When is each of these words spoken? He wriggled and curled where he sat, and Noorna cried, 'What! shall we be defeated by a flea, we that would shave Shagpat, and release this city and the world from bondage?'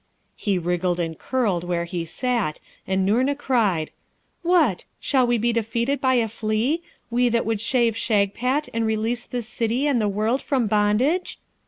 He 0.35 0.57
wriggled 0.57 0.99
and 0.99 1.15
curled 1.15 1.63
where 1.63 1.85
he 1.85 2.05
sat, 2.05 2.59
and 2.87 3.05
Noorna 3.05 3.35
cried, 3.35 3.91
'What! 4.41 4.83
shall 4.99 5.27
we 5.27 5.37
be 5.37 5.53
defeated 5.53 6.01
by 6.01 6.15
a 6.15 6.27
flea, 6.27 6.81
we 7.11 7.29
that 7.29 7.45
would 7.45 7.61
shave 7.61 7.95
Shagpat, 7.95 8.67
and 8.73 8.87
release 8.87 9.27
this 9.27 9.47
city 9.47 9.85
and 9.85 10.01
the 10.01 10.09
world 10.09 10.41
from 10.41 10.65
bondage?' 10.65 11.37